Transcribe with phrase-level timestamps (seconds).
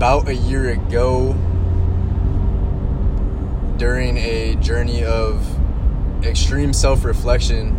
[0.00, 1.34] about a year ago
[3.76, 5.46] during a journey of
[6.24, 7.76] extreme self reflection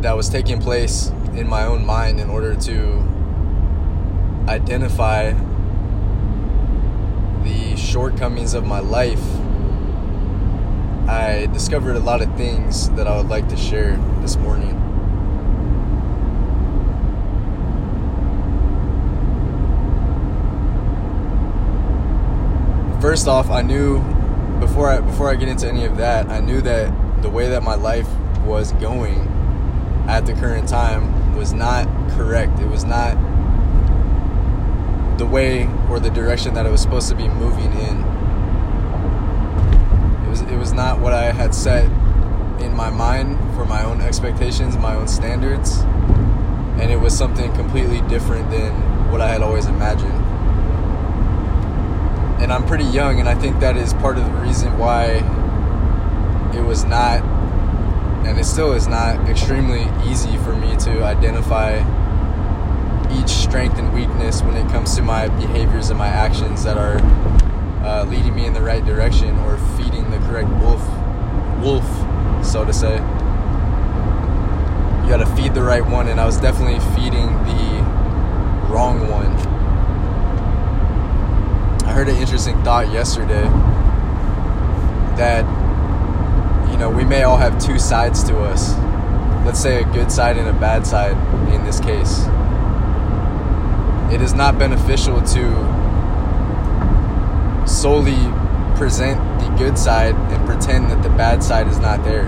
[0.00, 2.98] that was taking place in my own mind in order to
[4.48, 5.30] identify
[7.44, 9.22] the shortcomings of my life,
[11.08, 14.81] I discovered a lot of things that I would like to share this morning.
[23.02, 23.98] First off, I knew
[24.60, 27.64] before I before I get into any of that, I knew that the way that
[27.64, 28.08] my life
[28.44, 29.26] was going
[30.06, 32.60] at the current time was not correct.
[32.60, 33.16] It was not
[35.18, 38.04] the way or the direction that it was supposed to be moving in.
[40.24, 41.86] It was it was not what I had set
[42.62, 45.80] in my mind for my own expectations, my own standards,
[46.78, 48.72] and it was something completely different than
[49.10, 50.31] what I had always imagined.
[52.42, 55.22] And I'm pretty young, and I think that is part of the reason why
[56.52, 57.22] it was not,
[58.26, 61.78] and it still is not, extremely easy for me to identify
[63.16, 66.98] each strength and weakness when it comes to my behaviors and my actions that are
[67.86, 70.82] uh, leading me in the right direction or feeding the correct wolf,
[71.62, 71.86] wolf,
[72.44, 72.94] so to say.
[75.02, 77.82] You got to feed the right one, and I was definitely feeding the
[78.68, 79.51] wrong one.
[81.92, 83.42] I heard an interesting thought yesterday
[85.18, 85.44] that
[86.72, 88.74] you know we may all have two sides to us.
[89.44, 91.18] Let's say a good side and a bad side
[91.52, 92.24] in this case
[94.10, 95.44] it is not beneficial to
[97.66, 98.24] solely
[98.78, 102.24] present the good side and pretend that the bad side is not there.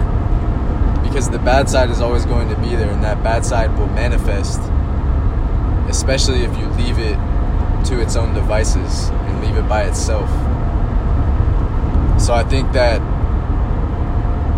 [1.02, 3.88] Because the bad side is always going to be there, and that bad side will
[3.88, 4.60] manifest,
[5.88, 7.18] especially if you leave it
[7.86, 10.28] to its own devices and leave it by itself.
[12.20, 13.00] So I think that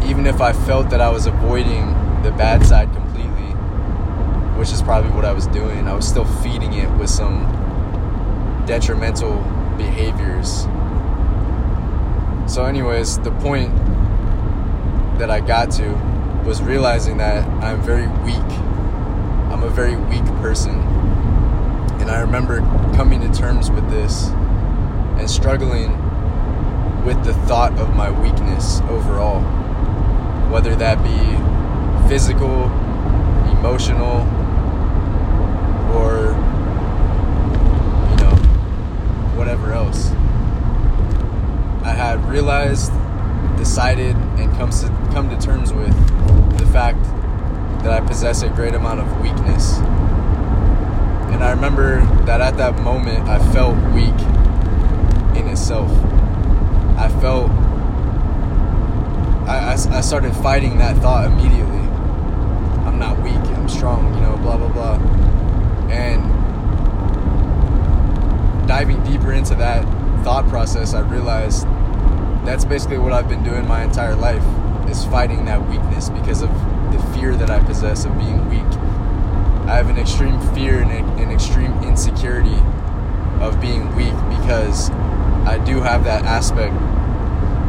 [0.08, 3.52] even if I felt that I was avoiding the bad side completely,
[4.58, 5.86] which is probably what I was doing.
[5.86, 7.44] I was still feeding it with some
[8.66, 9.36] detrimental
[9.76, 10.62] behaviors.
[12.52, 13.74] So, anyways, the point
[15.18, 15.88] that I got to
[16.44, 18.50] was realizing that I'm very weak.
[19.52, 20.95] I'm a very weak person.
[22.06, 22.60] And I remember
[22.94, 24.28] coming to terms with this
[25.18, 25.90] and struggling
[27.04, 29.40] with the thought of my weakness overall.
[30.48, 32.66] Whether that be physical,
[33.58, 34.20] emotional,
[35.96, 36.28] or
[38.10, 38.36] you know
[39.34, 40.10] whatever else.
[41.82, 42.92] I had realized,
[43.56, 45.92] decided, and come to come to terms with
[46.56, 47.02] the fact
[47.82, 49.80] that I possess a great amount of weakness.
[51.56, 54.12] Remember that at that moment I felt weak
[55.36, 55.90] in itself.
[56.98, 57.50] I felt
[59.48, 61.80] I, I, I started fighting that thought immediately.
[62.84, 64.96] I'm not weak, I'm strong, you know, blah blah blah.
[65.90, 66.22] And
[68.68, 69.82] diving deeper into that
[70.24, 71.66] thought process, I realized
[72.44, 74.44] that's basically what I've been doing my entire life
[74.90, 76.50] is fighting that weakness because of
[76.92, 78.75] the fear that I possess of being weak.
[79.66, 82.56] I have an extreme fear and an extreme insecurity
[83.40, 84.90] of being weak because
[85.44, 86.74] I do have that aspect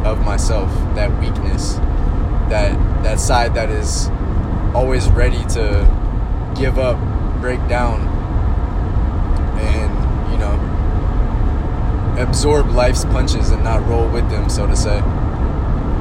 [0.06, 1.74] of myself, that weakness,
[2.50, 2.72] that
[3.02, 4.08] that side that is
[4.74, 6.98] always ready to give up
[7.40, 8.00] break down
[9.58, 10.56] and, you know,
[12.22, 15.02] absorb life's punches and not roll with them, so to say.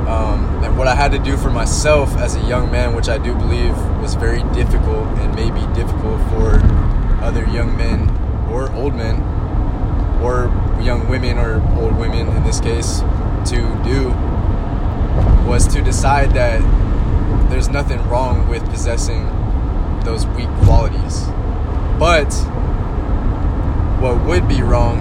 [0.07, 3.18] Um, and what I had to do for myself as a young man, which I
[3.18, 6.62] do believe was very difficult and may be difficult for
[7.22, 8.09] other young men
[8.50, 9.22] or old men
[10.23, 10.45] or
[10.81, 13.01] young women or old women in this case
[13.47, 14.09] to do
[15.45, 16.62] was to decide that
[17.50, 19.25] there's nothing wrong with possessing
[20.06, 21.25] those weak qualities.
[22.00, 22.33] But
[24.00, 25.00] what would be wrong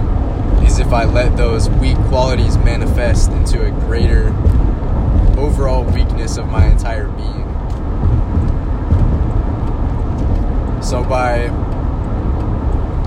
[0.65, 4.33] is if I let those weak qualities manifest into a greater
[5.57, 7.43] overall weakness of my entire being.
[10.83, 11.47] So by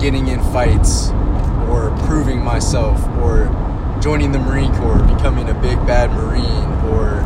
[0.01, 1.11] getting in fights
[1.69, 3.45] or proving myself or
[4.01, 7.23] joining the Marine Corps, becoming a big bad Marine or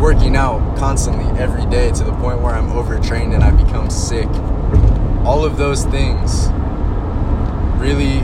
[0.00, 4.28] working out constantly every day to the point where I'm overtrained and I become sick.
[5.24, 6.46] All of those things
[7.80, 8.20] really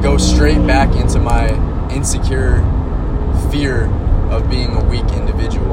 [0.00, 1.48] go straight back into my
[1.90, 2.62] insecure
[3.50, 3.86] fear
[4.30, 5.72] of being a weak individual.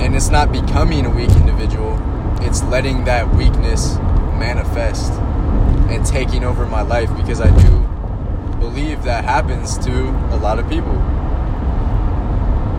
[0.00, 1.98] And it's not becoming a weak individual,
[2.40, 3.96] it's letting that weakness
[4.38, 5.12] manifest
[5.90, 7.80] and taking over my life because I do
[8.58, 10.94] believe that happens to a lot of people.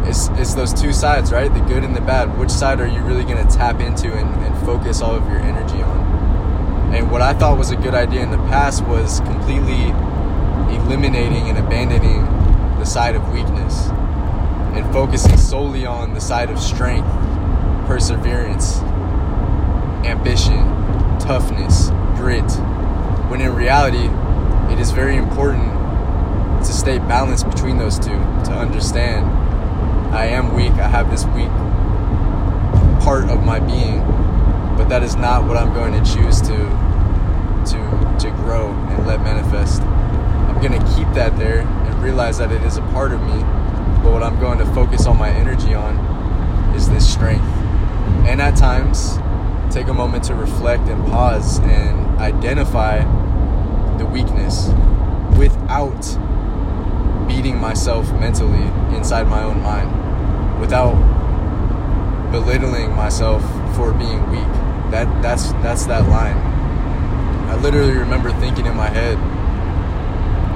[0.07, 1.53] It's, it's those two sides, right?
[1.53, 2.37] The good and the bad.
[2.39, 5.39] Which side are you really going to tap into and, and focus all of your
[5.39, 6.93] energy on?
[6.95, 9.89] And what I thought was a good idea in the past was completely
[10.75, 12.25] eliminating and abandoning
[12.79, 13.87] the side of weakness
[14.73, 17.09] and focusing solely on the side of strength,
[17.85, 18.77] perseverance,
[20.07, 20.65] ambition,
[21.19, 22.49] toughness, grit.
[23.29, 24.09] When in reality,
[24.73, 25.67] it is very important
[26.63, 29.25] to stay balanced between those two, to understand
[30.13, 31.51] I am weak, I have this weak
[33.03, 33.99] part of my being,
[34.77, 36.57] but that is not what I'm going to choose to
[37.67, 39.81] to to grow and let manifest.
[39.81, 41.61] I'm going to keep that there
[42.01, 43.39] realize that it is a part of me,
[44.01, 45.95] but what I'm going to focus all my energy on
[46.75, 47.43] is this strength.
[48.25, 49.17] And at times,
[49.73, 52.99] take a moment to reflect and pause and identify
[53.97, 54.69] the weakness
[55.37, 56.01] without
[57.27, 58.63] beating myself mentally
[58.95, 60.95] inside my own mind, without
[62.31, 63.41] belittling myself
[63.75, 64.53] for being weak.
[64.91, 66.37] That that's that's that line.
[67.49, 69.17] I literally remember thinking in my head,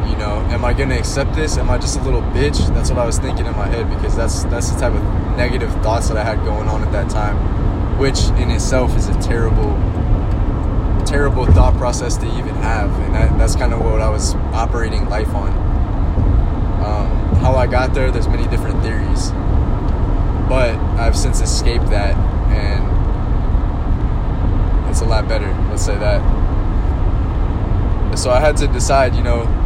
[0.09, 1.57] you know, am I gonna accept this?
[1.57, 2.57] Am I just a little bitch?
[2.73, 5.03] That's what I was thinking in my head because that's that's the type of
[5.38, 9.19] negative thoughts that I had going on at that time, which in itself is a
[9.21, 9.73] terrible
[11.05, 15.07] terrible thought process to even have, and that, that's kind of what I was operating
[15.09, 15.51] life on.
[16.83, 19.29] Um, how I got there, there's many different theories,
[20.50, 22.15] but I've since escaped that,
[22.51, 22.83] and
[24.89, 25.51] it's a lot better.
[25.69, 26.21] Let's say that.
[28.17, 29.62] So I had to decide, you know.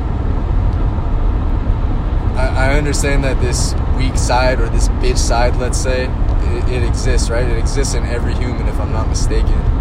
[2.38, 6.84] I, I understand that this weak side or this bitch side, let's say, it, it
[6.84, 7.45] exists, right?
[7.45, 9.78] It exists in every human, if I'm not mistaken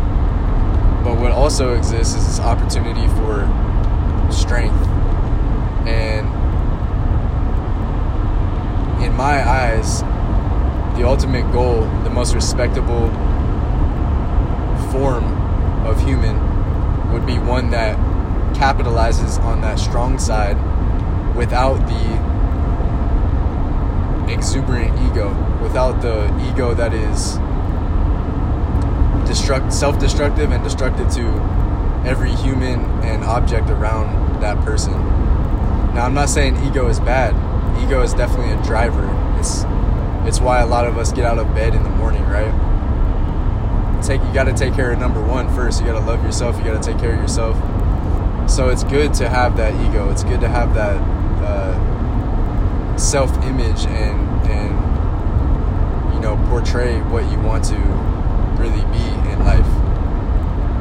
[1.07, 3.47] but what also exists is this opportunity for
[4.33, 4.75] strength.
[5.87, 6.27] And
[9.01, 10.01] in my eyes,
[10.99, 13.09] the ultimate goal, the most respectable
[14.91, 15.23] form
[15.87, 17.97] of human would be one that
[18.57, 20.57] capitalizes on that strong side
[21.37, 22.26] without the
[24.37, 25.29] exuberant ego,
[25.63, 27.39] without the ego that is
[29.29, 31.27] destruct, self-destructive and destructive to
[32.07, 34.93] every human and object around that person.
[35.95, 37.35] Now, I'm not saying ego is bad.
[37.83, 39.09] Ego is definitely a driver.
[39.39, 39.65] It's
[40.27, 42.53] it's why a lot of us get out of bed in the morning, right?
[44.05, 45.81] Take you got to take care of number one first.
[45.81, 46.59] You got to love yourself.
[46.59, 47.57] You got to take care of yourself.
[48.51, 50.11] So it's good to have that ego.
[50.11, 50.97] It's good to have that
[51.43, 57.79] uh, self-image and and you know portray what you want to
[58.61, 59.67] really be in life.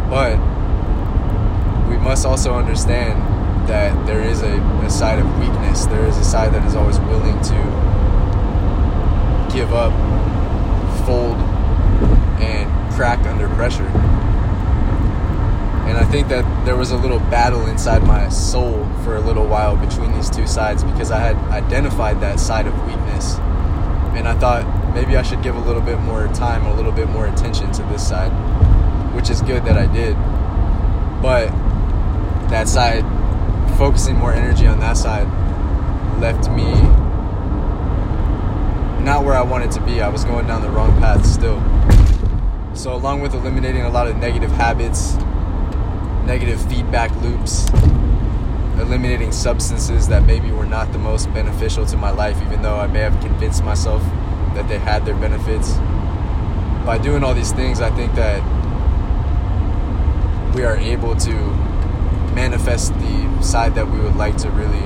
[0.10, 0.38] But
[1.90, 3.22] we must also understand
[3.68, 5.86] that there is a, a side of weakness.
[5.88, 7.56] There is a side that is always willing to
[9.56, 9.94] give up,
[11.06, 11.38] fold,
[12.42, 13.90] and crack under pressure.
[15.88, 19.48] And I think that there was a little battle inside my soul for a little
[19.48, 23.38] while between these two sides because I had identified that side of weakness.
[24.16, 27.10] And I thought, maybe I should give a little bit more time, a little bit
[27.10, 28.32] more attention to this side,
[29.14, 30.16] which is good that I did.
[31.22, 31.50] But
[32.50, 33.04] that side,
[33.78, 35.28] focusing more energy on that side,
[36.20, 36.72] left me
[39.06, 40.02] not where I wanted to be.
[40.02, 41.62] I was going down the wrong path still.
[42.76, 45.16] So, along with eliminating a lot of negative habits,
[46.26, 47.70] negative feedback loops,
[48.80, 52.88] eliminating substances that maybe were not the most beneficial to my life, even though I
[52.88, 54.02] may have convinced myself
[54.54, 55.74] that they had their benefits.
[56.86, 58.42] By doing all these things, I think that
[60.56, 61.34] we are able to
[62.36, 64.84] manifest the side that we would like to really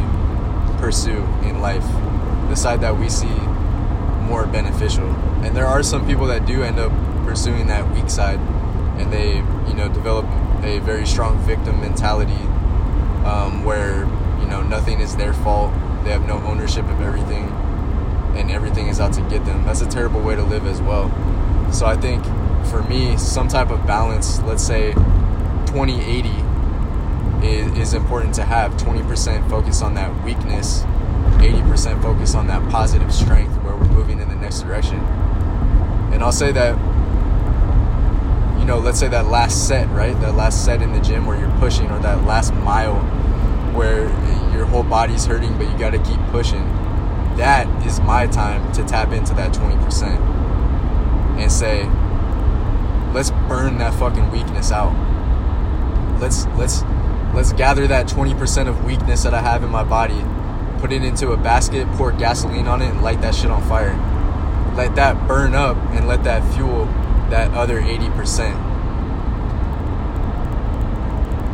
[0.80, 1.86] pursue in life,
[2.50, 3.28] the side that we see
[4.28, 5.10] more beneficial.
[5.44, 6.92] And there are some people that do end up
[7.26, 8.40] pursuing that weak side
[9.00, 10.26] and they, you know, develop
[10.64, 12.38] a very strong victim mentality
[13.26, 14.06] um, where,
[14.40, 15.74] you know, nothing is their fault.
[16.04, 17.48] They have no ownership of everything
[18.36, 19.66] and everything is out to get them.
[19.66, 21.10] That's a terrible way to live as well.
[21.72, 22.24] So I think
[22.68, 24.94] for me, some type of balance, let's say
[25.68, 26.30] 20 80,
[27.46, 28.74] is, is important to have.
[28.74, 30.84] 20% focus on that weakness,
[31.40, 35.00] 80% focus on that positive strength where we're moving in the next direction.
[36.12, 36.78] And I'll say that,
[38.80, 40.20] let's say that last set, right?
[40.22, 43.00] That last set in the gym where you're pushing, or that last mile
[43.76, 44.04] where
[44.54, 46.68] your whole body's hurting, but you got to keep pushing
[47.40, 50.04] that is my time to tap into that 20%
[51.40, 51.86] and say,
[53.14, 54.94] let's burn that fucking weakness out.
[56.20, 56.84] let's let's
[57.34, 60.22] let's gather that 20% of weakness that I have in my body,
[60.80, 63.96] put it into a basket, pour gasoline on it, and light that shit on fire.
[64.76, 66.86] Let that burn up and let that fuel
[67.30, 68.69] that other 80%.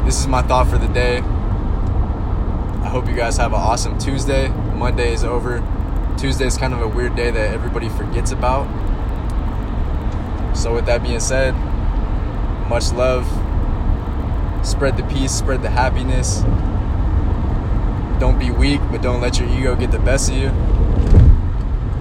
[0.05, 1.17] This is my thought for the day.
[1.17, 4.49] I hope you guys have an awesome Tuesday.
[4.49, 5.63] Monday is over.
[6.15, 8.67] Tuesday is kind of a weird day that everybody forgets about.
[10.55, 11.55] So, with that being said,
[12.69, 13.25] much love.
[14.63, 16.41] Spread the peace, spread the happiness.
[18.19, 20.49] Don't be weak, but don't let your ego get the best of you.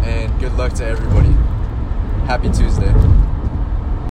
[0.04, 1.32] And good luck to everybody.
[2.26, 2.92] Happy Tuesday.